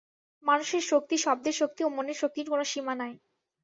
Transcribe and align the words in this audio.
মানুষের 0.43 0.83
শক্তি, 0.91 1.15
শব্দের 1.17 1.55
শক্তি 1.57 1.81
ও 1.83 1.89
মনের 1.89 2.17
শক্তির 2.21 2.45
কোন 2.49 2.61
সীমা 2.63 2.93
নাই। 2.95 3.13